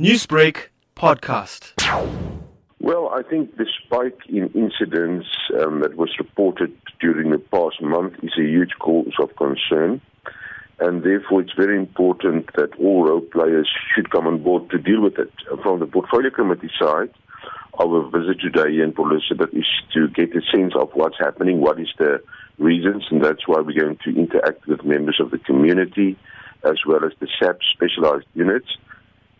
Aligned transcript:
Newsbreak 0.00 0.70
podcast. 0.96 1.70
Well, 2.80 3.10
I 3.10 3.22
think 3.22 3.56
the 3.56 3.66
spike 3.78 4.18
in 4.28 4.48
incidents 4.48 5.28
um, 5.62 5.82
that 5.82 5.94
was 5.96 6.10
reported 6.18 6.76
during 6.98 7.30
the 7.30 7.38
past 7.38 7.80
month 7.80 8.14
is 8.20 8.32
a 8.36 8.42
huge 8.42 8.72
cause 8.80 9.12
of 9.20 9.36
concern. 9.36 10.00
And 10.80 11.04
therefore, 11.04 11.42
it's 11.42 11.52
very 11.56 11.78
important 11.78 12.50
that 12.56 12.74
all 12.80 13.04
role 13.04 13.20
players 13.20 13.70
should 13.94 14.10
come 14.10 14.26
on 14.26 14.42
board 14.42 14.68
to 14.70 14.78
deal 14.78 15.00
with 15.00 15.16
it. 15.16 15.30
From 15.62 15.78
the 15.78 15.86
portfolio 15.86 16.30
committee 16.30 16.72
side, 16.76 17.10
our 17.78 18.10
visit 18.10 18.40
today 18.40 18.82
in 18.82 18.94
Port 18.94 19.12
Elizabeth 19.12 19.54
is 19.54 19.68
to 19.92 20.08
get 20.08 20.34
a 20.34 20.42
sense 20.50 20.74
of 20.74 20.90
what's 20.94 21.18
happening, 21.20 21.60
what 21.60 21.78
is 21.78 21.92
the 21.98 22.20
reasons, 22.58 23.04
and 23.12 23.24
that's 23.24 23.46
why 23.46 23.60
we're 23.60 23.80
going 23.80 23.98
to 24.02 24.10
interact 24.10 24.66
with 24.66 24.84
members 24.84 25.20
of 25.20 25.30
the 25.30 25.38
community 25.38 26.18
as 26.64 26.78
well 26.84 27.04
as 27.04 27.12
the 27.20 27.28
SAP 27.38 27.58
specialized 27.72 28.26
units 28.34 28.76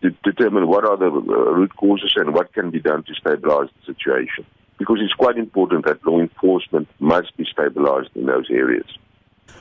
to 0.05 0.31
determine 0.31 0.67
what 0.67 0.85
are 0.85 0.97
the 0.97 1.07
uh, 1.07 1.09
root 1.09 1.75
causes 1.75 2.13
and 2.15 2.33
what 2.33 2.53
can 2.53 2.71
be 2.71 2.79
done 2.79 3.03
to 3.03 3.13
stabilize 3.15 3.69
the 3.79 3.93
situation. 3.93 4.45
Because 4.77 4.97
it's 5.01 5.13
quite 5.13 5.37
important 5.37 5.85
that 5.85 6.05
law 6.05 6.19
enforcement 6.19 6.87
must 6.99 7.35
be 7.37 7.45
stabilized 7.49 8.09
in 8.15 8.25
those 8.25 8.47
areas. 8.49 8.85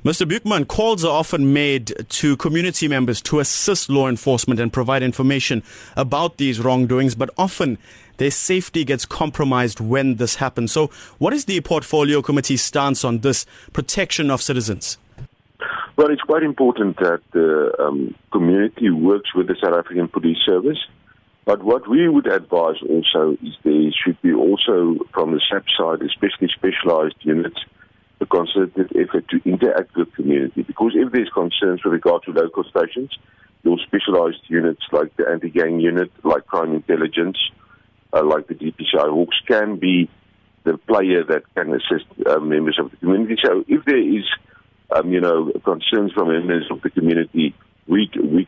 Mr. 0.05 0.29
Beukman, 0.29 0.69
calls 0.69 1.05
are 1.05 1.12
often 1.12 1.52
made 1.52 1.93
to 2.11 2.37
community 2.37 2.88
members 2.88 3.23
to 3.23 3.41
assist 3.41 3.88
law 3.88 4.09
enforcement 4.09 4.61
and 4.61 4.73
provide 4.73 5.02
information 5.02 5.62
about 5.97 6.37
these 6.37 6.61
wrongdoings, 6.61 7.15
but 7.15 7.30
often 7.38 7.79
their 8.19 8.30
safety 8.30 8.85
gets 8.85 9.07
compromised 9.07 9.80
when 9.80 10.16
this 10.16 10.37
happens. 10.37 10.73
So, 10.73 10.88
what 11.19 11.33
is 11.33 11.47
the 11.47 11.61
portfolio 11.63 12.21
committee's 12.23 12.63
stance 12.63 13.05
on 13.05 13.21
this 13.21 13.47
protection 13.73 14.30
of 14.30 14.43
citizens? 14.43 14.99
Well, 15.97 16.11
it's 16.11 16.23
quite 16.23 16.43
important 16.43 16.97
that 16.97 17.21
the 17.33 17.73
um, 17.79 18.16
community 18.33 18.91
works 18.91 19.33
with 19.33 19.47
the 19.47 19.55
South 19.62 19.75
African 19.75 20.09
Police 20.09 20.39
Service. 20.45 20.79
But 21.45 21.62
what 21.62 21.89
we 21.89 22.09
would 22.09 22.27
advise 22.27 22.77
also 22.89 23.37
is 23.43 23.55
there 23.62 23.93
should 23.93 24.21
be 24.23 24.33
also, 24.33 24.96
from 25.13 25.33
the 25.33 25.41
SAP 25.49 25.66
side, 25.79 26.02
especially 26.02 26.49
specialized 26.49 27.16
units, 27.21 27.60
a 28.21 28.27
concerted 28.27 28.91
effort 28.96 29.29
to 29.29 29.41
interact 29.45 29.95
with 29.95 30.10
the 30.10 30.16
community. 30.16 30.63
Because 30.63 30.93
if 30.95 31.13
there's 31.13 31.29
concerns 31.29 31.85
with 31.85 31.93
regard 31.93 32.23
to 32.24 32.33
local 32.33 32.65
stations, 32.65 33.16
your 33.63 33.79
specialized 33.79 34.43
units 34.49 34.83
like 34.90 35.15
the 35.16 35.29
anti-gang 35.29 35.80
unit, 35.80 36.11
like 36.24 36.46
crime 36.46 36.74
intelligence, 36.74 37.38
uh, 38.13 38.24
like 38.24 38.49
the 38.49 38.55
DPCI 38.55 39.11
Hawks, 39.11 39.37
can 39.46 39.77
be 39.77 40.11
the 40.65 40.79
player 40.79 41.23
that 41.24 41.43
can 41.55 41.73
assist 41.74 42.07
uh, 42.27 42.40
members 42.40 42.79
of 42.80 42.90
the 42.90 42.96
community. 42.96 43.37
So 43.45 43.65
if 43.68 43.85
there 43.85 43.99
is 43.99 44.24
um, 44.90 45.10
you 45.13 45.21
know, 45.21 45.51
concerns 45.65 46.13
from 46.13 46.29
members 46.29 46.66
of 46.71 46.82
the 46.82 46.90
community, 46.90 47.54
we 47.87 48.10
we, 48.16 48.46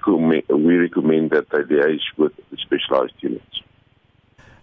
we 0.49 0.77
recommend 0.77 1.31
that 1.31 1.49
they 1.51 1.59
liaise 1.59 2.01
with 2.17 2.33
the 2.51 2.57
specialized 2.57 3.15
units. 3.21 3.45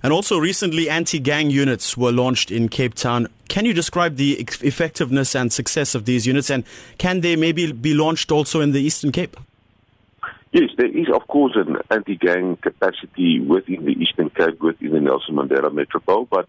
And 0.02 0.12
also, 0.12 0.38
recently, 0.38 0.90
anti 0.90 1.20
gang 1.20 1.50
units 1.50 1.96
were 1.96 2.12
launched 2.12 2.52
in 2.52 2.68
Cape 2.68 2.94
Town. 2.94 3.28
Can 3.48 3.66
you 3.66 3.74
describe 3.74 4.18
the 4.18 4.34
effectiveness 4.62 5.36
and 5.36 5.54
success 5.54 5.96
of 5.96 6.06
these 6.06 6.28
units, 6.28 6.50
and 6.50 6.66
can 6.98 7.22
they 7.22 7.36
maybe 7.36 7.72
be 7.72 7.94
launched 7.94 8.32
also 8.32 8.60
in 8.60 8.72
the 8.72 8.82
Eastern 8.82 9.12
Cape? 9.12 9.38
Yes, 10.52 10.70
there 10.78 10.88
is, 10.88 11.08
of 11.14 11.26
course, 11.28 11.54
an 11.56 11.78
anti 11.90 12.16
gang 12.16 12.58
capacity 12.58 13.40
within 13.40 13.86
the 13.86 13.94
Eastern 13.94 14.30
Cape, 14.30 14.62
within 14.62 14.92
the 14.92 15.00
Nelson 15.00 15.36
Mandela 15.36 15.74
Metropole, 15.74 16.26
but 16.26 16.48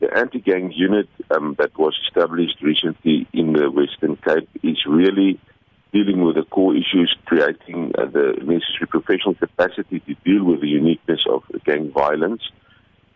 the 0.00 0.16
anti-gang 0.16 0.72
unit 0.72 1.08
um, 1.30 1.54
that 1.58 1.76
was 1.78 1.96
established 2.06 2.60
recently 2.62 3.26
the 3.60 3.70
Western 3.70 4.16
Cape 4.16 4.48
is 4.62 4.78
really 4.86 5.38
dealing 5.92 6.24
with 6.24 6.36
the 6.36 6.44
core 6.44 6.74
issues, 6.74 7.14
creating 7.26 7.92
uh, 7.98 8.06
the 8.06 8.32
necessary 8.38 8.88
professional 8.88 9.34
capacity 9.34 10.00
to 10.00 10.14
deal 10.24 10.44
with 10.44 10.60
the 10.60 10.68
uniqueness 10.68 11.20
of 11.28 11.42
gang 11.64 11.92
violence. 11.92 12.42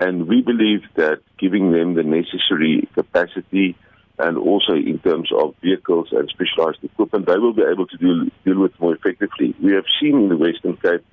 And 0.00 0.28
we 0.28 0.42
believe 0.42 0.82
that 0.96 1.20
giving 1.38 1.72
them 1.72 1.94
the 1.94 2.02
necessary 2.02 2.88
capacity 2.94 3.76
and 4.18 4.36
also 4.36 4.74
in 4.74 4.98
terms 4.98 5.30
of 5.32 5.54
vehicles 5.62 6.08
and 6.12 6.28
specialized 6.28 6.82
equipment, 6.82 7.26
they 7.26 7.38
will 7.38 7.54
be 7.54 7.62
able 7.62 7.86
to 7.86 7.96
deal, 7.96 8.26
deal 8.44 8.60
with 8.60 8.78
more 8.80 8.94
effectively. 8.94 9.54
We 9.62 9.72
have 9.72 9.86
seen 10.00 10.16
in 10.16 10.28
the 10.28 10.36
Western 10.36 10.76
Cape 10.76 11.04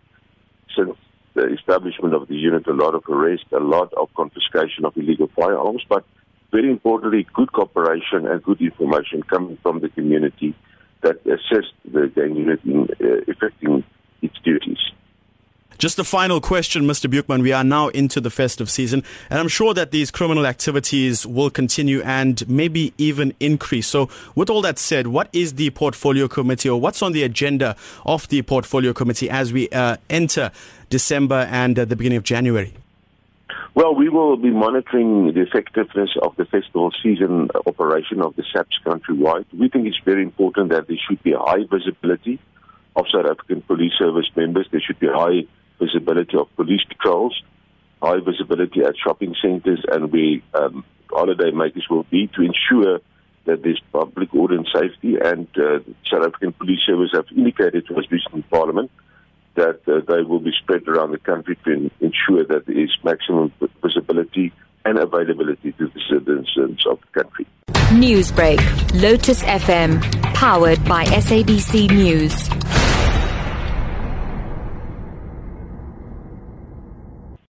since 0.76 0.96
the 1.34 1.54
establishment 1.54 2.14
of 2.14 2.28
the 2.28 2.36
unit, 2.36 2.68
a 2.68 2.74
lot 2.74 2.94
of 2.94 3.04
arrest, 3.08 3.46
a 3.54 3.60
lot 3.60 3.94
of 3.94 4.14
confiscation 4.16 4.86
of 4.86 4.96
illegal 4.98 5.30
firearms, 5.36 5.84
but 5.88 6.04
very 6.52 6.70
importantly, 6.70 7.28
good 7.34 7.52
cooperation 7.52 8.28
and 8.28 8.44
good 8.44 8.62
information 8.62 9.24
coming 9.24 9.58
from 9.62 9.80
the 9.80 9.90
community 9.90 10.54
that 11.02 11.18
assist 11.26 11.74
the 11.86 12.12
gang 12.14 12.36
unit 12.36 12.60
in 12.64 12.84
uh, 12.84 13.22
effecting 13.28 13.84
its 14.22 14.38
duties. 14.44 14.78
Just 15.78 15.98
a 15.98 16.04
final 16.04 16.40
question, 16.40 16.84
Mr. 16.84 17.10
Beukman. 17.10 17.42
We 17.42 17.54
are 17.54 17.64
now 17.64 17.88
into 17.88 18.22
the 18.22 18.30
festive 18.30 18.70
season, 18.70 19.04
and 19.32 19.40
I'm 19.40 19.48
sure 19.48 19.74
that 19.74 19.90
these 19.90 20.12
criminal 20.12 20.46
activities 20.46 21.26
will 21.26 21.50
continue 21.50 22.04
and 22.04 22.48
maybe 22.48 22.94
even 23.00 23.34
increase. 23.40 23.88
So, 23.88 24.08
with 24.36 24.52
all 24.52 24.62
that 24.62 24.78
said, 24.78 25.08
what 25.08 25.28
is 25.34 25.54
the 25.54 25.72
portfolio 25.72 26.28
committee 26.28 26.70
or 26.70 26.80
what's 26.80 27.02
on 27.02 27.14
the 27.14 27.24
agenda 27.24 27.76
of 28.06 28.28
the 28.28 28.44
portfolio 28.44 28.94
committee 28.94 29.28
as 29.28 29.52
we 29.52 29.70
uh, 29.70 29.98
enter 30.08 30.52
December 30.92 31.48
and 31.50 31.80
uh, 31.80 31.86
the 31.86 31.96
beginning 31.96 32.18
of 32.18 32.24
January? 32.24 32.76
Well, 33.74 33.96
we 33.96 34.10
will 34.10 34.36
be 34.36 34.52
monitoring 34.52 35.34
the 35.34 35.42
effectiveness 35.42 36.10
of 36.22 36.36
the 36.36 36.44
festival 36.44 36.92
season 37.02 37.50
operation 37.66 38.22
of 38.22 38.36
the 38.36 38.44
SAPS 38.52 38.78
countrywide. 38.86 39.46
We 39.58 39.70
think 39.70 39.88
it's 39.88 40.00
very 40.04 40.24
important 40.24 40.72
that 40.72 40.88
there 40.88 40.98
should 41.08 41.24
be 41.24 41.32
high 41.32 41.64
visibility 41.72 42.40
of 42.98 43.06
South 43.10 43.26
African 43.26 43.62
Police 43.62 43.94
Service 43.98 44.30
members. 44.36 44.68
There 44.72 44.82
should 44.82 45.00
be 45.00 45.08
high 45.08 45.46
visibility 45.80 46.38
of 46.38 46.54
police 46.58 46.82
patrols, 46.86 47.42
high 48.02 48.20
visibility 48.20 48.82
at 48.82 48.96
shopping 48.98 49.36
centres 49.42 49.86
and 49.90 50.12
we 50.12 50.44
um, 50.54 50.84
holiday 51.10 51.52
makers 51.52 51.88
will 51.90 52.04
be 52.04 52.28
to 52.28 52.42
ensure 52.42 53.00
that 53.46 53.64
there's 53.64 53.82
public 53.94 54.34
order 54.34 54.56
and 54.56 54.68
safety. 54.68 55.16
And 55.16 55.48
uh, 55.58 55.80
South 56.12 56.26
African 56.26 56.52
Police 56.52 56.82
Service 56.86 57.12
have 57.14 57.26
indicated 57.36 57.88
to 57.88 57.96
us 57.96 58.04
recently 58.12 58.42
in 58.42 58.44
Parliament 58.44 58.92
that 59.56 59.82
uh, 59.88 60.00
they 60.08 60.22
will 60.22 60.40
be 60.40 60.52
spread 60.62 60.88
around 60.88 61.12
the 61.12 61.20
country 61.20 61.58
to 61.66 61.92
ensure 62.00 62.46
that 62.46 62.66
there 62.66 62.80
is 62.80 62.90
maximum 63.04 63.52
visibility 63.84 64.52
and 64.86 64.98
availability 64.98 65.72
to 65.74 65.88
the 65.88 66.02
citizens 66.10 66.86
of 66.88 67.00
the 67.02 67.24
country. 67.24 67.48
Newsbreak, 67.92 69.02
Lotus 69.02 69.44
FM, 69.44 70.02
powered 70.34 70.84
by 70.86 71.06
SABC 71.06 71.90
News. 71.92 72.71